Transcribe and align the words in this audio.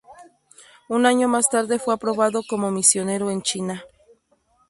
Un 0.89 1.05
año 1.05 1.27
más 1.27 1.47
tarde 1.47 1.77
fue 1.77 1.93
aprobado 1.93 2.41
como 2.49 2.71
misionero 2.71 3.29
en 3.29 3.43
China. 3.43 3.85